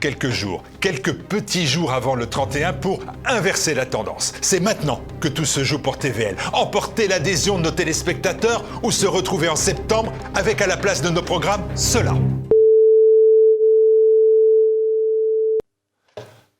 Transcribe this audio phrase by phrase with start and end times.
[0.00, 4.32] quelques jours, quelques petits jours avant le 31 pour inverser la tendance.
[4.40, 6.36] C'est maintenant que tout se joue pour TVL.
[6.52, 11.08] Emporter l'adhésion de nos téléspectateurs ou se retrouver en septembre avec à la place de
[11.08, 12.14] nos programmes cela.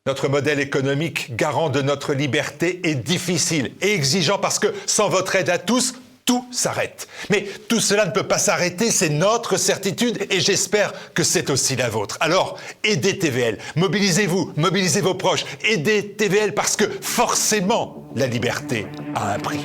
[0.06, 5.34] Notre modèle économique, garant de notre liberté, est difficile et exigeant parce que sans votre
[5.34, 5.94] aide à tous,
[6.26, 7.08] tout s'arrête.
[7.30, 11.76] Mais tout cela ne peut pas s'arrêter, c'est notre certitude et j'espère que c'est aussi
[11.76, 12.18] la vôtre.
[12.20, 19.34] Alors, aidez TVL, mobilisez-vous, mobilisez vos proches, aidez TVL parce que forcément, la liberté a
[19.34, 19.60] un prix.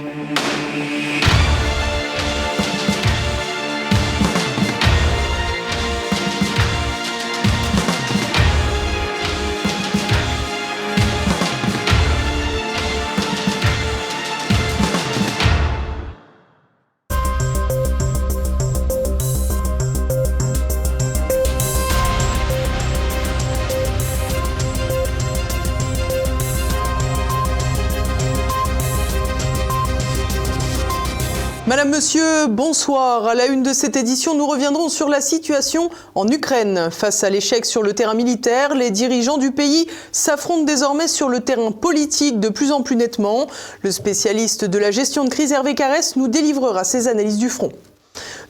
[32.02, 33.28] Monsieur, bonsoir.
[33.28, 36.90] À la une de cette édition, nous reviendrons sur la situation en Ukraine.
[36.90, 41.42] Face à l'échec sur le terrain militaire, les dirigeants du pays s'affrontent désormais sur le
[41.42, 43.46] terrain politique de plus en plus nettement.
[43.84, 47.72] Le spécialiste de la gestion de crise Hervé Carès nous délivrera ses analyses du front.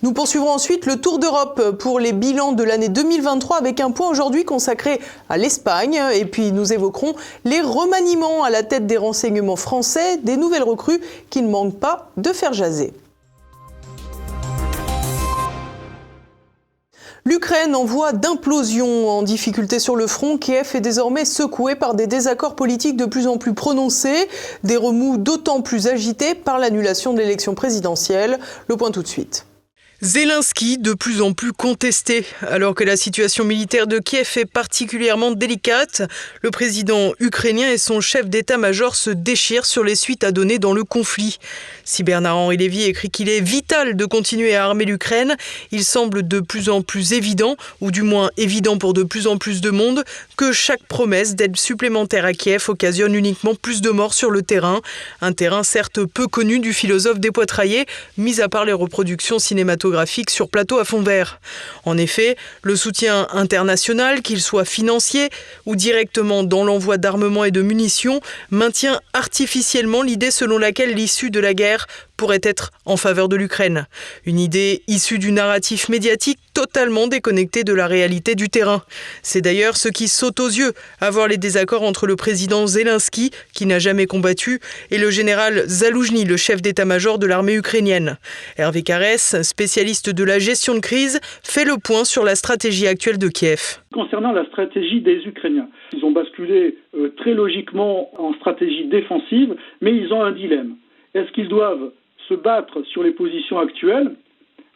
[0.02, 4.10] Nous poursuivrons ensuite le Tour d'Europe pour les bilans de l'année 2023 avec un point
[4.10, 6.02] aujourd'hui consacré à l'Espagne.
[6.14, 11.02] Et puis nous évoquerons les remaniements à la tête des renseignements français, des nouvelles recrues
[11.30, 12.94] qui ne manquent pas de faire jaser.
[17.24, 20.40] L'Ukraine en voie d'implosion en difficulté sur le front.
[20.40, 24.28] Kiev est désormais secoué par des désaccords politiques de plus en plus prononcés,
[24.64, 28.40] des remous d'autant plus agités par l'annulation de l'élection présidentielle.
[28.68, 29.46] Le point tout de suite.
[30.04, 32.26] Zelensky de plus en plus contesté.
[32.42, 36.02] Alors que la situation militaire de Kiev est particulièrement délicate,
[36.42, 40.74] le président ukrainien et son chef d'état-major se déchirent sur les suites à donner dans
[40.74, 41.38] le conflit.
[41.84, 45.36] Si Bernard-Henri Lévy écrit qu'il est vital de continuer à armer l'Ukraine,
[45.72, 49.38] il semble de plus en plus évident, ou du moins évident pour de plus en
[49.38, 50.04] plus de monde,
[50.36, 54.82] que chaque promesse d'aide supplémentaire à Kiev occasionne uniquement plus de morts sur le terrain.
[55.22, 57.86] Un terrain certes peu connu du philosophe dépoitraillé,
[58.18, 59.91] mis à part les reproductions cinématographiques
[60.30, 61.40] sur plateau à fond vert.
[61.86, 65.30] En effet, le soutien international, qu'il soit financier
[65.66, 71.40] ou directement dans l'envoi d'armement et de munitions, maintient artificiellement l'idée selon laquelle l'issue de
[71.40, 71.88] la guerre
[72.18, 73.88] pourrait être en faveur de l'Ukraine.
[74.26, 78.82] Une idée issue du narratif médiatique totalement déconnecté de la réalité du terrain.
[79.24, 83.32] C'est d'ailleurs ce qui saute aux yeux à voir les désaccords entre le président Zelensky,
[83.54, 88.18] qui n'a jamais combattu, et le général Zaloujny, le chef d'état-major de l'armée ukrainienne.
[88.58, 93.18] Hervé Carès, spécialiste de la gestion de crise, fait le point sur la stratégie actuelle
[93.18, 93.80] de Kiev.
[93.94, 99.96] Concernant la stratégie des Ukrainiens, ils ont basculé euh, très logiquement en stratégie défensive, mais
[99.96, 100.76] ils ont un dilemme.
[101.14, 101.92] Est-ce qu'ils doivent
[102.32, 104.16] se battre sur les positions actuelles,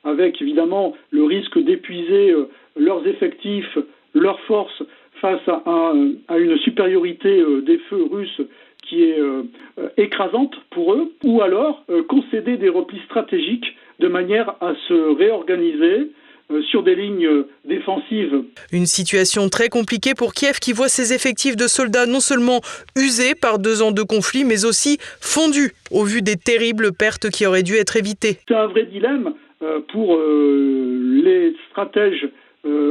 [0.04, 3.78] avec évidemment le risque d'épuiser euh, leurs effectifs,
[4.14, 4.84] leurs forces
[5.22, 5.94] face à,
[6.38, 8.42] une supériorité euh, des feux russes
[8.84, 9.44] qui est euh,
[9.98, 16.12] écrasante pour eux, ou alors concéder des replis stratégiques de manière à se réorganiser,
[16.70, 18.44] sur des lignes défensives.
[18.72, 22.62] Une situation très compliquée pour Kiev qui voit ses effectifs de soldats non seulement
[22.96, 27.46] usés par deux ans de conflit, mais aussi fondus au vu des terribles pertes qui
[27.46, 28.38] auraient dû être évitées.
[28.48, 32.28] C'est un vrai dilemme euh, pour euh, les stratèges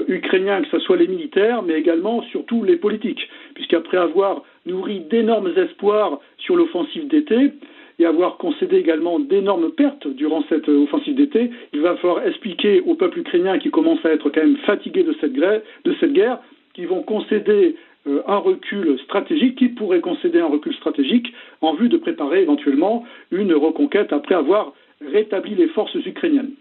[0.07, 5.53] ukrainiens, que ce soit les militaires, mais également surtout les politiques, puisqu'après avoir nourri d'énormes
[5.57, 7.53] espoirs sur l'offensive d'été,
[7.99, 12.95] et avoir concédé également d'énormes pertes durant cette offensive d'été, il va falloir expliquer au
[12.95, 16.39] peuple ukrainien qui commence à être quand même fatigué de cette guerre, de cette guerre
[16.75, 21.89] qu'ils vont concéder euh, un recul stratégique, qui pourrait concéder un recul stratégique en vue
[21.89, 26.53] de préparer éventuellement une reconquête après avoir rétabli les forces ukrainiennes?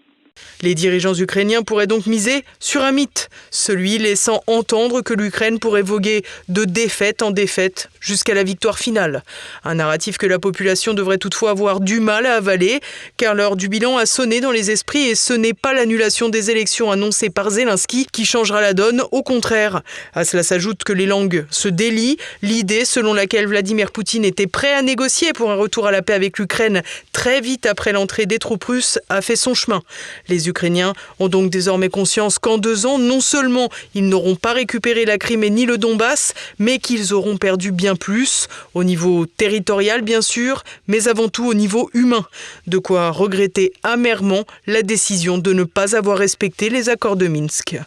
[0.64, 5.82] Les dirigeants ukrainiens pourraient donc miser sur un mythe, celui laissant entendre que l'Ukraine pourrait
[5.82, 9.24] voguer de défaite en défaite jusqu'à la victoire finale.
[9.66, 12.80] Un narratif que la population devrait toutefois avoir du mal à avaler,
[13.18, 16.50] car l'heure du bilan a sonné dans les esprits et ce n'est pas l'annulation des
[16.50, 19.82] élections annoncées par Zelensky qui changera la donne, au contraire.
[20.14, 24.74] À cela s'ajoute que les langues se délient, l'idée selon laquelle Vladimir Poutine était prêt
[24.74, 28.40] à négocier pour un retour à la paix avec l'Ukraine très vite après l'entrée des
[28.40, 29.82] troupes russes a fait son chemin.
[30.28, 35.06] Les Ukrainiens ont donc désormais conscience qu'en deux ans, non seulement ils n'auront pas récupéré
[35.06, 40.22] la Crimée ni le Donbass, mais qu'ils auront perdu bien plus, au niveau territorial bien
[40.22, 42.26] sûr, mais avant tout au niveau humain.
[42.68, 47.78] De quoi regretter amèrement la décision de ne pas avoir respecté les accords de Minsk.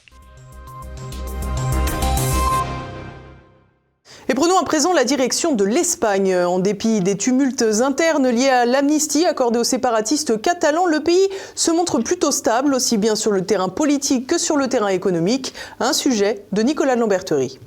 [4.28, 6.34] Et prenons à présent la direction de l'Espagne.
[6.34, 11.70] En dépit des tumultes internes liés à l'amnistie accordée aux séparatistes catalans, le pays se
[11.70, 15.54] montre plutôt stable, aussi bien sur le terrain politique que sur le terrain économique.
[15.78, 17.60] Un sujet de Nicolas Lamberterie.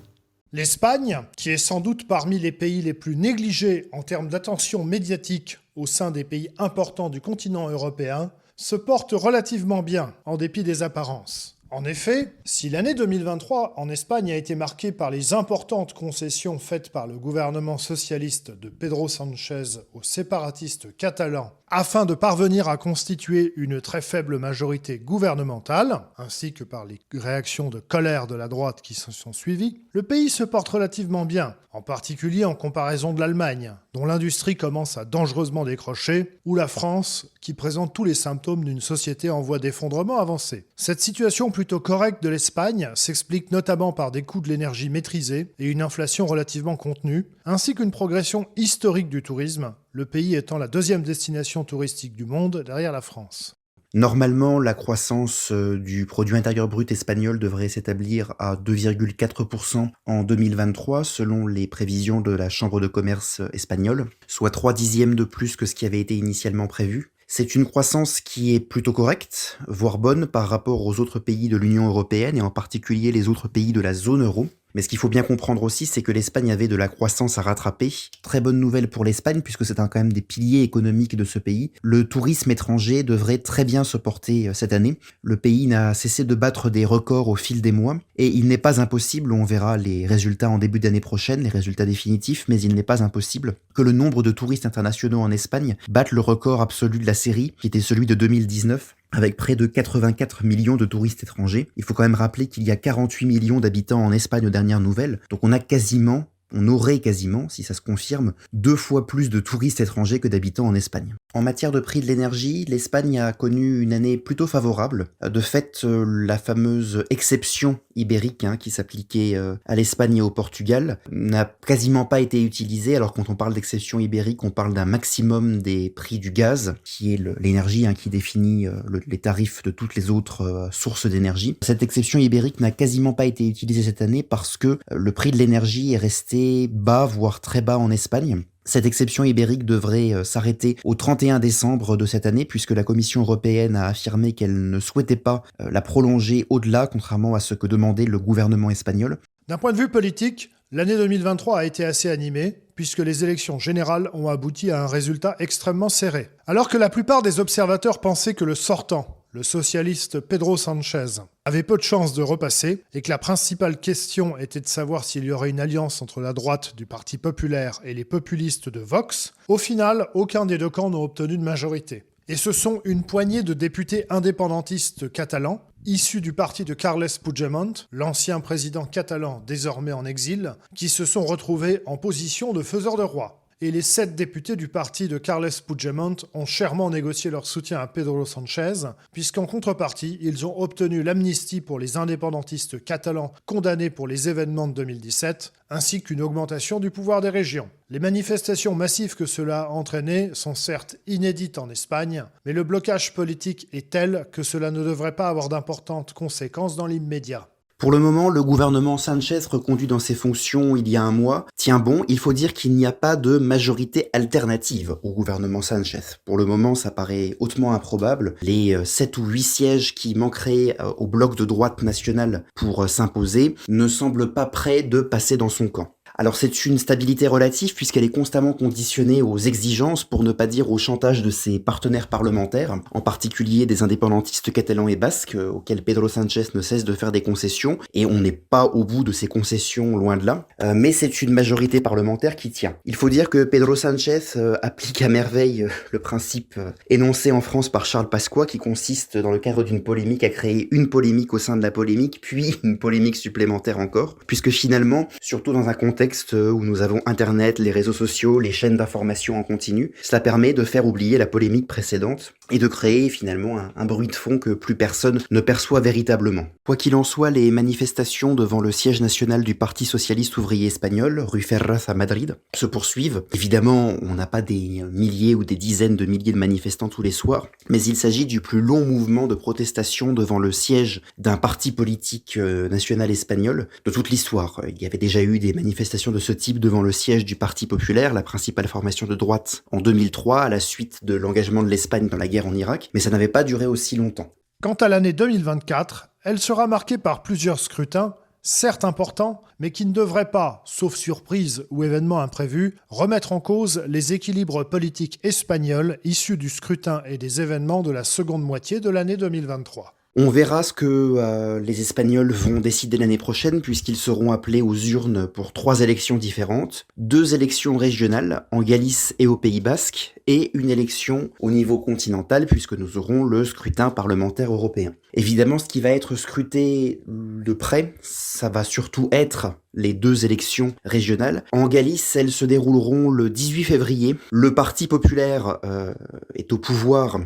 [0.51, 5.59] L'Espagne, qui est sans doute parmi les pays les plus négligés en termes d'attention médiatique
[5.77, 10.83] au sein des pays importants du continent européen, se porte relativement bien en dépit des
[10.83, 11.58] apparences.
[11.71, 16.89] En effet, si l'année 2023 en Espagne a été marquée par les importantes concessions faites
[16.89, 23.53] par le gouvernement socialiste de Pedro Sánchez aux séparatistes catalans afin de parvenir à constituer
[23.55, 28.81] une très faible majorité gouvernementale, ainsi que par les réactions de colère de la droite
[28.81, 33.19] qui se sont suivies, le pays se porte relativement bien, en particulier en comparaison de
[33.19, 38.65] l'Allemagne, dont l'industrie commence à dangereusement décrocher, ou la France, qui présente tous les symptômes
[38.65, 40.65] d'une société en voie d'effondrement avancé.
[40.75, 45.65] Cette situation plutôt correcte de l'Espagne s'explique notamment par des coûts de l'énergie maîtrisés et
[45.65, 51.03] une inflation relativement contenue, ainsi qu'une progression historique du tourisme, le pays étant la deuxième
[51.03, 53.55] destination touristique du monde derrière la France.
[53.95, 61.03] Normalement, la croissance euh, du produit intérieur brut espagnol devrait s'établir à 2,4% en 2023
[61.03, 65.65] selon les prévisions de la Chambre de commerce espagnole, soit 3 dixièmes de plus que
[65.65, 67.13] ce qui avait été initialement prévu.
[67.25, 71.57] C'est une croissance qui est plutôt correcte, voire bonne par rapport aux autres pays de
[71.57, 74.49] l'Union européenne et en particulier les autres pays de la zone euro.
[74.75, 77.41] Mais ce qu'il faut bien comprendre aussi, c'est que l'Espagne avait de la croissance à
[77.41, 77.91] rattraper.
[78.21, 81.71] Très bonne nouvelle pour l'Espagne, puisque c'est quand même des piliers économiques de ce pays.
[81.81, 84.99] Le tourisme étranger devrait très bien se porter euh, cette année.
[85.23, 88.57] Le pays n'a cessé de battre des records au fil des mois, et il n'est
[88.57, 92.75] pas impossible, on verra les résultats en début d'année prochaine, les résultats définitifs, mais il
[92.75, 96.99] n'est pas impossible que le nombre de touristes internationaux en Espagne batte le record absolu
[96.99, 101.23] de la série, qui était celui de 2019, avec près de 84 millions de touristes
[101.23, 101.67] étrangers.
[101.77, 104.79] Il faut quand même rappeler qu'il y a 48 millions d'habitants en Espagne aux dernières
[104.79, 109.29] nouvelles, donc on a quasiment on aurait quasiment, si ça se confirme, deux fois plus
[109.29, 111.15] de touristes étrangers que d'habitants en Espagne.
[111.33, 115.07] En matière de prix de l'énergie, l'Espagne a connu une année plutôt favorable.
[115.21, 120.29] De fait, euh, la fameuse exception ibérique hein, qui s'appliquait euh, à l'Espagne et au
[120.29, 122.95] Portugal n'a quasiment pas été utilisée.
[122.95, 127.13] Alors quand on parle d'exception ibérique, on parle d'un maximum des prix du gaz, qui
[127.13, 131.57] est l'énergie hein, qui définit euh, les tarifs de toutes les autres sources d'énergie.
[131.61, 135.37] Cette exception ibérique n'a quasiment pas été utilisée cette année parce que le prix de
[135.37, 138.43] l'énergie est resté bas, voire très bas en Espagne.
[138.69, 143.21] Cette exception ibérique devrait euh, s'arrêter au 31 décembre de cette année puisque la Commission
[143.21, 147.65] européenne a affirmé qu'elle ne souhaitait pas euh, la prolonger au-delà, contrairement à ce que
[147.65, 149.17] demandait le gouvernement espagnol.
[149.47, 154.07] D'un point de vue politique, l'année 2023 a été assez animée puisque les élections générales
[154.13, 156.29] ont abouti à un résultat extrêmement serré.
[156.45, 161.63] Alors que la plupart des observateurs pensaient que le sortant, le socialiste Pedro Sanchez, avait
[161.63, 165.31] peu de chances de repasser et que la principale question était de savoir s'il y
[165.31, 169.57] aurait une alliance entre la droite du Parti populaire et les populistes de Vox, au
[169.57, 172.03] final, aucun des deux camps n'a obtenu de majorité.
[172.27, 177.73] Et ce sont une poignée de députés indépendantistes catalans, issus du parti de Carles Puigdemont,
[177.91, 183.03] l'ancien président catalan désormais en exil, qui se sont retrouvés en position de faiseur de
[183.03, 187.79] roi et les sept députés du parti de Carles Puigdemont ont chèrement négocié leur soutien
[187.79, 188.73] à Pedro Sanchez,
[189.11, 194.73] puisqu'en contrepartie, ils ont obtenu l'amnistie pour les indépendantistes catalans condamnés pour les événements de
[194.73, 197.69] 2017, ainsi qu'une augmentation du pouvoir des régions.
[197.89, 203.13] Les manifestations massives que cela a entraînées sont certes inédites en Espagne, mais le blocage
[203.13, 207.49] politique est tel que cela ne devrait pas avoir d'importantes conséquences dans l'immédiat.
[207.79, 211.45] Pour le moment, le gouvernement Sanchez, reconduit dans ses fonctions il y a un mois,
[211.55, 212.03] tient bon.
[212.09, 216.01] Il faut dire qu'il n'y a pas de majorité alternative au gouvernement Sanchez.
[216.25, 218.35] Pour le moment, ça paraît hautement improbable.
[218.41, 222.83] Les 7 euh, ou 8 sièges qui manqueraient euh, au bloc de droite nationale pour
[222.83, 225.95] euh, s'imposer ne semblent pas prêts de passer dans son camp.
[226.19, 230.69] Alors c'est une stabilité relative puisqu'elle est constamment conditionnée aux exigences, pour ne pas dire
[230.69, 235.81] au chantage de ses partenaires parlementaires, en particulier des indépendantistes catalans et basques, euh, auxquels
[235.81, 239.13] Pedro Sanchez ne cesse de faire des concessions, et on n'est pas au bout de
[239.13, 242.75] ces concessions, loin de là, euh, mais c'est une majorité parlementaire qui tient.
[242.83, 246.59] Il faut dire que Pedro Sanchez euh, applique à merveille le principe
[246.89, 250.67] énoncé en France par Charles Pasqua, qui consiste dans le cadre d'une polémique à créer
[250.71, 255.53] une polémique au sein de la polémique, puis une polémique supplémentaire encore, puisque finalement, surtout
[255.53, 259.91] dans un contexte où nous avons Internet, les réseaux sociaux, les chaînes d'information en continu.
[260.01, 264.15] Cela permet de faire oublier la polémique précédente et de créer finalement un, bruit de
[264.15, 266.47] fond que plus personne ne perçoit véritablement.
[266.65, 271.19] Quoi qu'il en soit, les manifestations devant le siège national du Parti socialiste ouvrier espagnol,
[271.19, 273.23] rue Ferraz à Madrid, se poursuivent.
[273.33, 277.11] Évidemment, on n'a pas des milliers ou des dizaines de milliers de manifestants tous les
[277.11, 281.71] soirs, mais il s'agit du plus long mouvement de protestation devant le siège d'un parti
[281.71, 284.61] politique euh, national espagnol de toute l'histoire.
[284.67, 287.67] Il y avait déjà eu des manifestations de ce type devant le siège du Parti
[287.67, 292.07] populaire, la principale formation de droite, en 2003, à la suite de l'engagement de l'Espagne
[292.07, 294.33] dans la guerre en Irak, mais ça n'avait pas duré aussi longtemps.
[294.63, 299.91] Quant à l'année 2024, elle sera marquée par plusieurs scrutins, certes importants, mais qui ne
[299.91, 306.37] devraient pas, sauf surprise ou événement imprévu, remettre en cause les équilibres politiques espagnols issus
[306.37, 309.98] du scrutin et des événements de la seconde moitié de l'année 2023.
[310.21, 314.75] On verra ce que euh, les Espagnols vont décider l'année prochaine puisqu'ils seront appelés aux
[314.75, 320.51] urnes pour trois élections différentes, deux élections régionales en Galice et au Pays Basque et
[320.57, 324.93] une élection au niveau continental puisque nous aurons le scrutin parlementaire européen.
[325.13, 330.73] Évidemment, ce qui va être scruté de près, ça va surtout être les deux élections
[330.83, 331.45] régionales.
[331.53, 334.17] En Galice, elles se dérouleront le 18 février.
[334.33, 335.93] Le Parti populaire euh,
[336.35, 337.19] est au pouvoir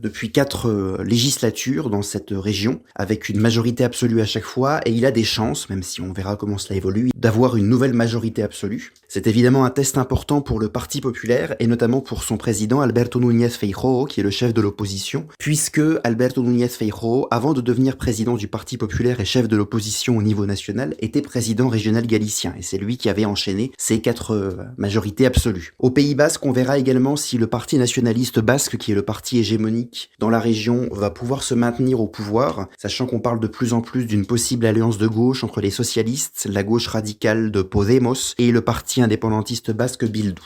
[0.00, 4.92] depuis quatre euh, législatures dans cette région, avec une majorité absolue à chaque fois, et
[4.92, 8.42] il a des chances, même si on verra comment cela évolue, d'avoir une nouvelle majorité
[8.42, 8.92] absolue.
[9.08, 13.20] C'est évidemment un test important pour le Parti populaire, et notamment pour son président Alberto
[13.20, 17.96] Núñez Feijóo, qui est le chef de l'opposition, puisque Alberto Núñez Feijóo, avant de devenir
[17.96, 22.52] président du Parti populaire et chef de l'opposition au niveau national, était président régional galicien,
[22.58, 25.74] et c'est lui qui avait enchaîné ces quatre euh, majorités absolues.
[25.78, 29.38] Au Pays Basque, on verra également si le Parti nationaliste basque, qui est le parti
[29.38, 33.72] hégémonique dans la région va pouvoir se maintenir au pouvoir, sachant qu'on parle de plus
[33.72, 38.34] en plus d'une possible alliance de gauche entre les socialistes, la gauche radicale de Podemos
[38.38, 40.42] et le parti indépendantiste basque Bildu.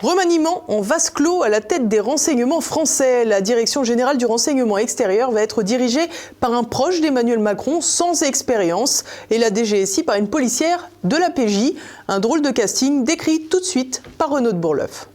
[0.00, 3.24] Remaniement en vase clos à la tête des renseignements français.
[3.24, 8.22] La direction générale du renseignement extérieur va être dirigée par un proche d'Emmanuel Macron sans
[8.22, 11.72] expérience et la DGSI par une policière de la PJ.
[12.06, 15.08] Un drôle de casting décrit tout de suite par Renaud de Bourleuf.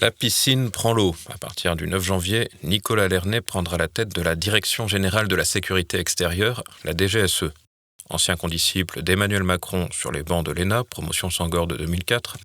[0.00, 1.16] La piscine prend l'eau.
[1.28, 5.34] À partir du 9 janvier, Nicolas Lernet prendra la tête de la Direction générale de
[5.34, 7.50] la sécurité extérieure, la DGSE.
[8.10, 12.36] Ancien condisciple d'Emmanuel Macron sur les bancs de l'ENA, promotion Sangor de 2004,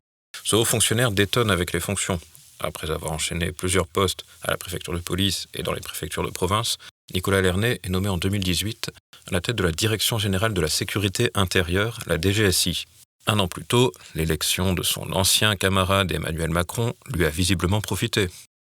[0.44, 2.20] ce haut fonctionnaire détonne avec les fonctions.
[2.60, 6.32] Après avoir enchaîné plusieurs postes à la préfecture de police et dans les préfectures de
[6.32, 6.78] province,
[7.14, 8.92] Nicolas Lernet est nommé en 2018
[9.28, 12.86] à la tête de la Direction générale de la sécurité intérieure, la DGSI.
[13.28, 18.30] Un an plus tôt, l'élection de son ancien camarade Emmanuel Macron lui a visiblement profité.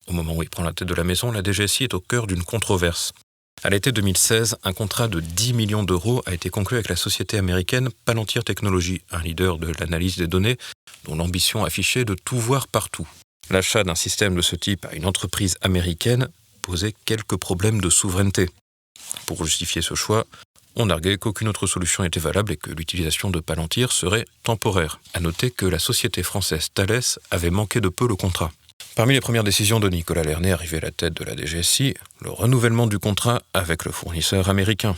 [0.07, 2.25] Au moment où il prend la tête de la maison, la DGSI est au cœur
[2.25, 3.13] d'une controverse.
[3.61, 7.37] À l'été 2016, un contrat de 10 millions d'euros a été conclu avec la société
[7.37, 10.57] américaine Palantir Technologies, un leader de l'analyse des données,
[11.03, 13.07] dont l'ambition affichée de tout voir partout.
[13.49, 16.29] L'achat d'un système de ce type à une entreprise américaine
[16.61, 18.49] posait quelques problèmes de souveraineté.
[19.25, 20.25] Pour justifier ce choix,
[20.77, 25.01] on arguait qu'aucune autre solution n'était valable et que l'utilisation de Palantir serait temporaire.
[25.13, 28.53] À noter que la société française Thales avait manqué de peu le contrat.
[28.99, 32.31] Parmi les premières décisions de Nicolas Lernet arrivé à la tête de la DGSI, le
[32.31, 34.97] renouvellement du contrat avec le fournisseur américain.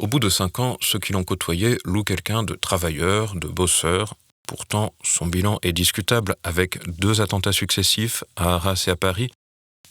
[0.00, 4.14] Au bout de cinq ans, ceux qui l'ont côtoyé louent quelqu'un de travailleur, de bosseur.
[4.48, 9.30] Pourtant, son bilan est discutable avec deux attentats successifs à Arras et à Paris,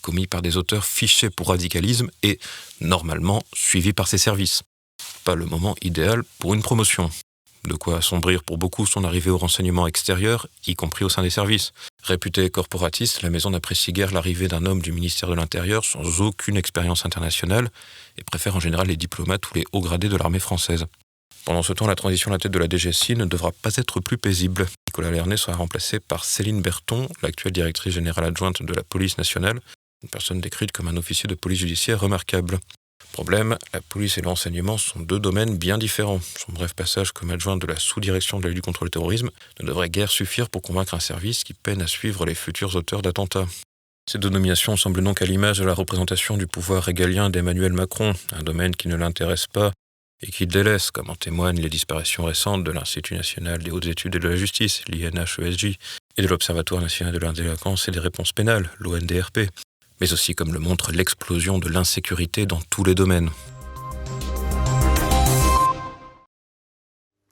[0.02, 2.40] commis par des auteurs fichés pour radicalisme et,
[2.82, 4.64] normalement, suivis par ses services.
[5.24, 7.10] Pas le moment idéal pour une promotion
[7.68, 11.30] de quoi assombrir pour beaucoup son arrivée au renseignement extérieur, y compris au sein des
[11.30, 11.72] services.
[12.04, 16.58] Réputée corporatiste, la maison n'apprécie guère l'arrivée d'un homme du ministère de l'Intérieur sans aucune
[16.58, 17.70] expérience internationale
[18.18, 20.86] et préfère en général les diplomates ou les hauts gradés de l'armée française.
[21.46, 24.00] Pendant ce temps, la transition à la tête de la DGSI ne devra pas être
[24.00, 24.68] plus paisible.
[24.88, 29.62] Nicolas Lernet sera remplacé par Céline Berton, l'actuelle directrice générale adjointe de la police nationale,
[30.02, 32.60] une personne décrite comme un officier de police judiciaire remarquable.
[33.16, 36.20] Problème, la police et l'enseignement sont deux domaines bien différents.
[36.38, 39.30] Son bref passage comme adjoint de la sous-direction de la lutte contre le terrorisme
[39.62, 43.02] ne devrait guère suffire pour convaincre un service qui peine à suivre les futurs auteurs
[43.02, 43.48] d'attentats.
[44.12, 48.14] Ces deux nominations semblent donc à l'image de la représentation du pouvoir régalien d'Emmanuel Macron,
[48.34, 49.72] un domaine qui ne l'intéresse pas
[50.22, 54.16] et qui délaisse, comme en témoignent les disparitions récentes de l'Institut national des hautes études
[54.16, 55.78] et de la justice, l'INHESJ,
[56.18, 59.50] et de l'Observatoire national de la délinquance et des réponses pénales, l'ONDRP,
[60.02, 63.30] mais aussi comme le montre l'explosion de l'insécurité dans tous les domaines.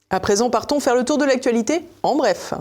[0.09, 2.53] À présent, partons faire le tour de l'actualité en bref.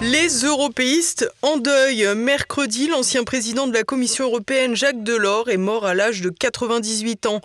[0.00, 2.06] Les européistes en deuil.
[2.14, 7.26] Mercredi, l'ancien président de la Commission européenne Jacques Delors est mort à l'âge de 98
[7.26, 7.40] ans.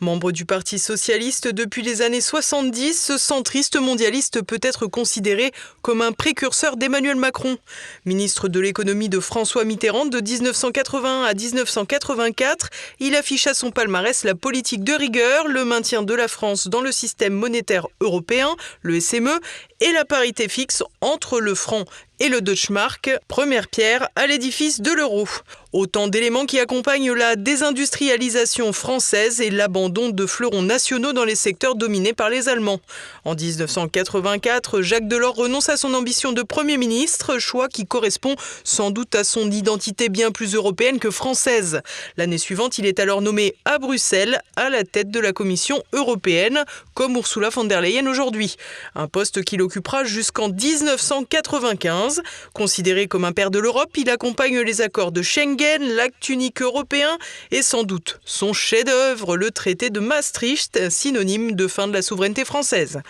[0.00, 6.00] Membre du Parti socialiste depuis les années 70, ce centriste mondialiste peut être considéré comme
[6.00, 7.58] un précurseur d'Emmanuel Macron.
[8.06, 14.24] Ministre de l'économie de François Mitterrand de 1981 à 1984, il affiche à son palmarès
[14.24, 18.98] la politique de rigueur, le maintien de la France dans le système monétaire européen, le
[18.98, 19.38] SME,
[19.80, 21.84] et la parité fixe entre le franc
[22.20, 25.26] et le Deutschmark, première pierre à l'édifice de l'euro.
[25.74, 31.74] Autant d'éléments qui accompagnent la désindustrialisation française et l'abandon de fleurons nationaux dans les secteurs
[31.74, 32.80] dominés par les Allemands.
[33.26, 38.34] En 1984, Jacques Delors renonce à son ambition de Premier ministre, choix qui correspond
[38.64, 41.82] sans doute à son identité bien plus européenne que française.
[42.16, 46.64] L'année suivante, il est alors nommé à Bruxelles à la tête de la Commission européenne,
[46.94, 48.56] comme Ursula von der Leyen aujourd'hui.
[48.94, 52.22] Un poste qu'il occupera jusqu'en 1995.
[52.54, 57.18] Considéré comme un père de l'Europe, il accompagne les accords de Schengen l'acte unique européen
[57.50, 62.44] et sans doute son chef-d'œuvre, le traité de Maastricht, synonyme de fin de la souveraineté
[62.44, 63.00] française.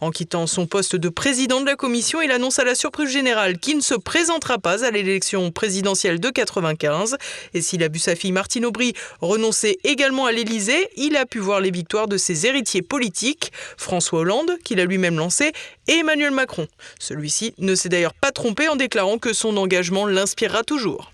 [0.00, 3.58] En quittant son poste de président de la Commission, il annonce à la surprise générale
[3.58, 7.16] qu'il ne se présentera pas à l'élection présidentielle de 95.
[7.54, 11.38] Et s'il a vu sa fille Martine Aubry renoncer également à l'Élysée, il a pu
[11.38, 15.52] voir les victoires de ses héritiers politiques, François Hollande, qu'il a lui-même lancé,
[15.88, 16.68] et Emmanuel Macron.
[16.98, 21.12] Celui-ci ne s'est d'ailleurs pas trompé en déclarant que son engagement l'inspirera toujours.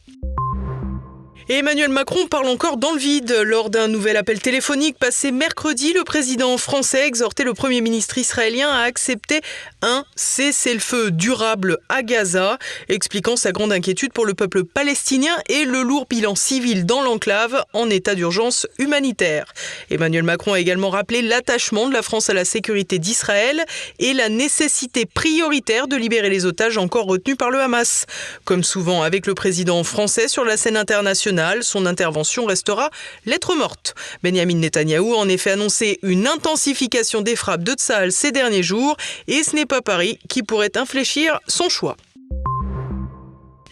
[1.51, 3.31] Emmanuel Macron parle encore dans le vide.
[3.45, 8.71] Lors d'un nouvel appel téléphonique passé mercredi, le président français exhortait le Premier ministre israélien
[8.71, 9.43] à accepter
[9.83, 12.59] un cessez-le-feu durable à Gaza,
[12.89, 17.63] expliquant sa grande inquiétude pour le peuple palestinien et le lourd bilan civil dans l'enclave
[17.75, 19.53] en état d'urgence humanitaire.
[19.91, 23.63] Emmanuel Macron a également rappelé l'attachement de la France à la sécurité d'Israël
[23.99, 28.07] et la nécessité prioritaire de libérer les otages encore retenus par le Hamas.
[28.47, 32.91] Comme souvent avec le président français sur la scène internationale, son intervention restera
[33.27, 33.95] lettre morte.
[34.23, 38.97] Benjamin Netanyahou a en effet annoncé une intensification des frappes de Tsahal ces derniers jours
[39.27, 41.97] et ce n'est pas Paris qui pourrait infléchir son choix.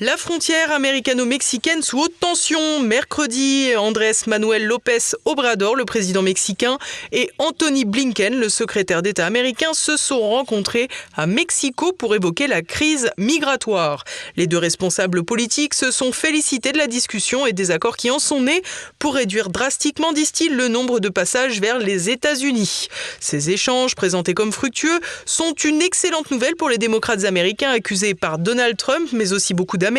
[0.04, 2.80] La frontière américano-mexicaine sous haute tension.
[2.80, 6.76] Mercredi, Andrés Manuel López Obrador, le président mexicain,
[7.12, 12.62] et Anthony Blinken, le secrétaire d'État américain, se sont rencontrés à Mexico pour évoquer la
[12.62, 14.02] crise migratoire.
[14.34, 18.18] Les deux responsables politiques se sont félicités de la discussion et des accords qui en
[18.18, 18.64] sont nés
[18.98, 22.88] pour réduire drastiquement, disent-ils, le nombre de passages vers les États-Unis.
[23.20, 28.38] Ces échanges, présentés comme fructueux, sont une excellente nouvelle pour les démocrates américains accusés par
[28.38, 29.91] Donald Trump, mais aussi beaucoup d'Américains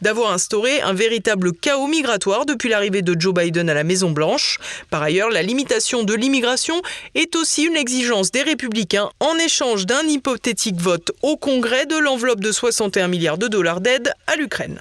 [0.00, 4.58] d'avoir instauré un véritable chaos migratoire depuis l'arrivée de Joe Biden à la Maison-Blanche.
[4.90, 6.82] Par ailleurs, la limitation de l'immigration
[7.14, 12.40] est aussi une exigence des républicains en échange d'un hypothétique vote au Congrès de l'enveloppe
[12.40, 14.80] de 61 milliards de dollars d'aide à l'Ukraine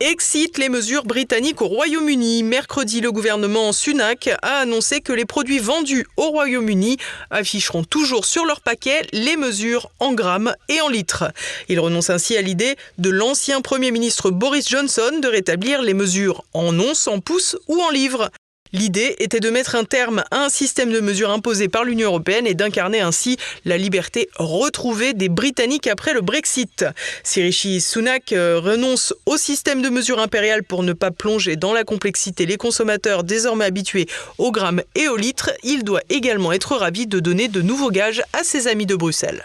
[0.00, 2.42] excite les mesures britanniques au Royaume-Uni.
[2.42, 6.96] Mercredi, le gouvernement Sunak a annoncé que les produits vendus au Royaume-Uni
[7.30, 11.24] afficheront toujours sur leur paquet les mesures en grammes et en litres.
[11.68, 16.44] Il renonce ainsi à l'idée de l'ancien Premier ministre Boris Johnson de rétablir les mesures
[16.52, 18.30] en onces, en pouces ou en livres.
[18.74, 22.44] L'idée était de mettre un terme à un système de mesures imposé par l'Union européenne
[22.44, 26.84] et d'incarner ainsi la liberté retrouvée des Britanniques après le Brexit.
[27.22, 31.72] Si Rishi Sunak euh, renonce au système de mesures impériales pour ne pas plonger dans
[31.72, 34.08] la complexité les consommateurs désormais habitués
[34.38, 38.24] au gramme et au litre, il doit également être ravi de donner de nouveaux gages
[38.32, 39.44] à ses amis de Bruxelles.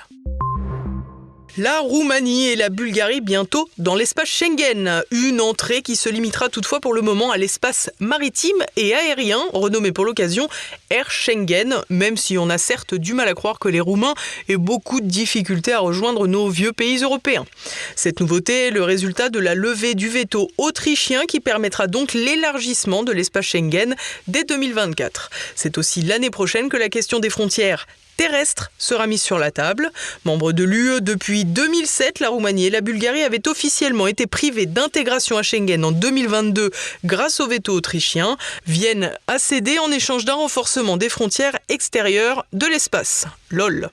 [1.62, 5.04] La Roumanie et la Bulgarie bientôt dans l'espace Schengen.
[5.12, 9.92] Une entrée qui se limitera toutefois pour le moment à l'espace maritime et aérien, renommé
[9.92, 10.48] pour l'occasion
[10.90, 14.14] Air Schengen, même si on a certes du mal à croire que les Roumains
[14.48, 17.46] aient beaucoup de difficultés à rejoindre nos vieux pays européens.
[17.98, 23.04] Cette nouveauté est le résultat de la levée du veto autrichien qui permettra donc l'élargissement
[23.04, 23.98] de l'espace Schengen
[24.30, 25.30] dès 2024.
[25.56, 27.86] C'est aussi l'année prochaine que la question des frontières
[28.20, 29.94] terrestre sera mise sur la table.
[30.26, 35.38] Membre de l'UE depuis 2007, la Roumanie et la Bulgarie avaient officiellement été privées d'intégration
[35.38, 36.70] à Schengen en 2022
[37.06, 38.36] grâce au veto autrichien.
[38.68, 43.26] Vienne a cédé en échange d'un renforcement des frontières extérieures de l'espace.
[43.52, 43.90] LOL.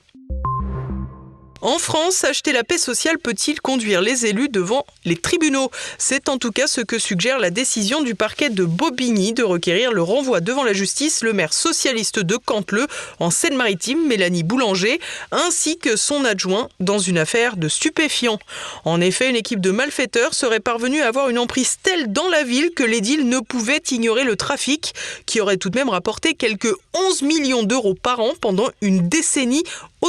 [1.61, 5.71] En France, acheter la paix sociale peut-il conduire les élus devant les tribunaux?
[5.97, 9.91] C'est en tout cas ce que suggère la décision du parquet de Bobigny de requérir
[9.91, 12.85] le renvoi devant la justice le maire socialiste de Cantleux
[13.19, 14.99] en Seine-Maritime, Mélanie Boulanger,
[15.31, 18.39] ainsi que son adjoint dans une affaire de stupéfiants.
[18.85, 22.43] En effet, une équipe de malfaiteurs serait parvenue à avoir une emprise telle dans la
[22.43, 24.93] ville que l'édile ne pouvait ignorer le trafic,
[25.25, 29.63] qui aurait tout de même rapporté quelques 11 millions d'euros par an pendant une décennie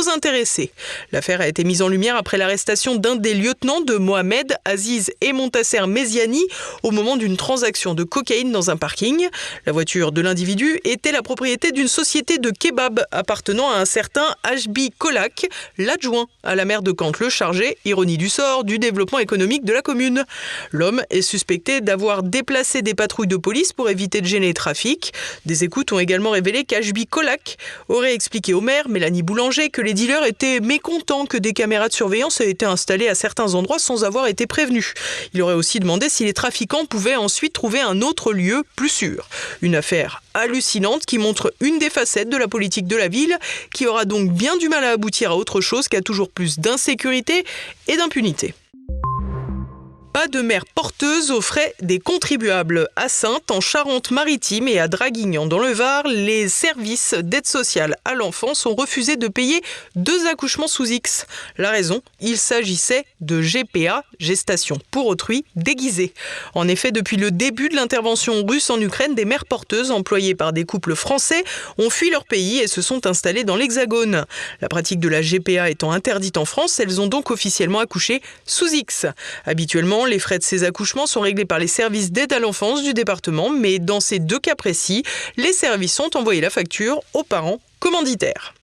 [0.07, 0.71] intéressés.
[1.11, 5.33] L'affaire a été mise en lumière après l'arrestation d'un des lieutenants de Mohamed, Aziz et
[5.33, 6.45] Montasser Meziani
[6.85, 9.29] au moment d'une transaction de cocaïne dans un parking.
[9.67, 14.27] La voiture de l'individu était la propriété d'une société de kebab appartenant à un certain
[14.45, 19.65] HB Kolak, l'adjoint à la maire de Cantleux chargé, ironie du sort, du développement économique
[19.65, 20.25] de la commune.
[20.71, 25.13] L'homme est suspecté d'avoir déplacé des patrouilles de police pour éviter de gêner le trafic.
[25.47, 27.57] Des écoutes ont également révélé qu'HB Kolak
[27.89, 31.95] aurait expliqué au maire, Mélanie Boulanger, que les dealers étaient mécontents que des caméras de
[31.95, 34.93] surveillance aient été installées à certains endroits sans avoir été prévenus.
[35.33, 39.27] Il aurait aussi demandé si les trafiquants pouvaient ensuite trouver un autre lieu plus sûr.
[39.63, 43.39] Une affaire hallucinante qui montre une des facettes de la politique de la ville,
[43.73, 47.47] qui aura donc bien du mal à aboutir à autre chose qu'à toujours plus d'insécurité
[47.87, 48.53] et d'impunité
[50.27, 52.89] de mer porteuse aux frais des contribuables.
[52.97, 58.15] À Sainte, en Charente-Maritime et à Draguignan, dans le Var, les services d'aide sociale à
[58.15, 59.63] l'enfance ont refusé de payer
[59.95, 61.27] deux accouchements sous X.
[61.57, 66.13] La raison Il s'agissait de GPA, gestation pour autrui, déguisée.
[66.55, 70.53] En effet, depuis le début de l'intervention russe en Ukraine, des mères porteuses employées par
[70.53, 71.45] des couples français
[71.79, 74.25] ont fui leur pays et se sont installées dans l'Hexagone.
[74.61, 78.69] La pratique de la GPA étant interdite en France, elles ont donc officiellement accouché sous
[78.73, 79.07] X.
[79.45, 82.95] Habituellement, les frais de ces accouchements sont réglés par les services d'aide à l'enfance du
[82.95, 85.03] département, mais dans ces deux cas précis,
[85.37, 88.55] les services ont envoyé la facture aux parents commanditaires.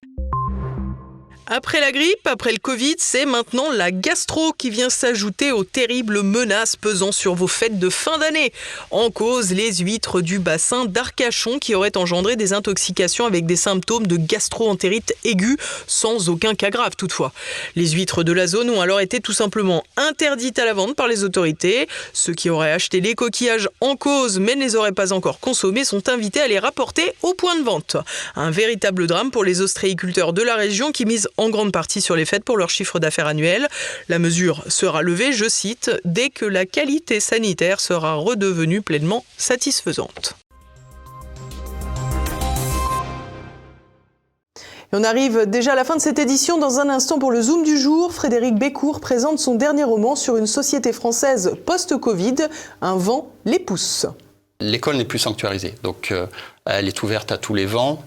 [1.47, 6.23] Après la grippe, après le Covid, c'est maintenant la gastro qui vient s'ajouter aux terribles
[6.23, 8.51] menaces pesant sur vos fêtes de fin d'année.
[8.89, 14.08] En cause, les huîtres du bassin d'Arcachon qui auraient engendré des intoxications avec des symptômes
[14.08, 17.31] de gastro-entérite aiguë, sans aucun cas grave toutefois.
[17.75, 21.08] Les huîtres de la zone ont alors été tout simplement interdites à la vente par
[21.08, 21.88] les autorités.
[22.12, 25.86] Ceux qui auraient acheté les coquillages en cause mais ne les auraient pas encore consommés
[25.86, 27.97] sont invités à les rapporter au point de vente.
[28.36, 32.15] Un véritable drame pour les ostréiculteurs de la région qui misent en grande partie sur
[32.15, 33.67] les fêtes pour leur chiffre d'affaires annuel.
[34.10, 40.36] La mesure sera levée, je cite, dès que la qualité sanitaire sera redevenue pleinement satisfaisante.
[44.95, 46.58] on arrive déjà à la fin de cette édition.
[46.58, 50.38] Dans un instant, pour le Zoom du jour, Frédéric Bécourt présente son dernier roman sur
[50.38, 52.36] une société française post-Covid,
[52.82, 54.06] Un vent les pousse.
[54.62, 56.28] L'école n'est plus sanctuarisée, donc euh,
[56.65, 58.04] elle est ouverte à tous les vents.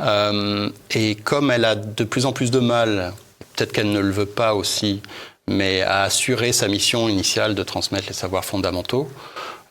[0.00, 3.12] Euh, et comme elle a de plus en plus de mal,
[3.54, 5.00] peut-être qu'elle ne le veut pas aussi,
[5.48, 9.08] mais à assurer sa mission initiale de transmettre les savoirs fondamentaux,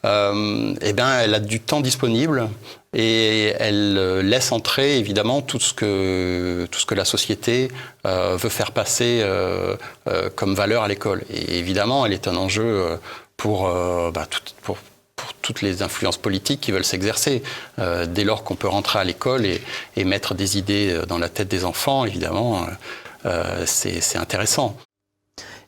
[0.05, 2.49] euh, eh bien, elle a du temps disponible
[2.93, 7.69] et elle laisse entrer évidemment tout ce que, tout ce que la société
[8.05, 9.75] euh, veut faire passer euh,
[10.07, 11.23] euh comme valeur à l'école.
[11.29, 12.97] Et évidemment, elle est un enjeu euh,
[13.35, 13.69] pour,
[14.13, 14.77] bah, tout, pour,
[15.15, 17.43] pour toutes les influences politiques qui veulent s'exercer.
[17.79, 19.61] Euh, dès lors qu'on peut rentrer à l'école et,
[19.95, 22.67] et, mettre des idées euh, dans la tête des enfants, évidemment,
[23.25, 24.75] euh, c'est intéressant.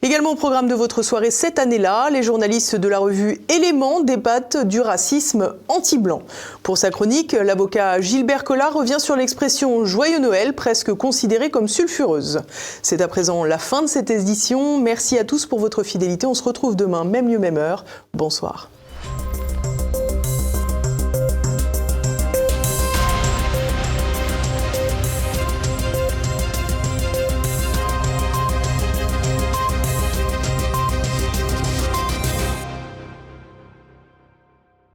[0.03, 4.67] Également au programme de votre soirée cette année-là, les journalistes de la revue Éléments débattent
[4.67, 6.21] du racisme anti-blanc.
[6.62, 12.43] Pour sa chronique, l'avocat Gilbert Collard revient sur l'expression Joyeux Noël, presque considérée comme sulfureuse.
[12.83, 14.79] C'est à présent la fin de cette édition.
[14.79, 16.27] Merci à tous pour votre fidélité.
[16.27, 17.83] On se retrouve demain, même lieu, même heure.
[18.13, 18.69] Bonsoir.